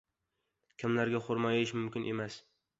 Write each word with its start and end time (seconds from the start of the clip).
Kimlarga 0.83 1.23
xurmo 1.29 1.53
yeyish 1.59 1.77
mumkin 1.83 2.11
emas? 2.17 2.43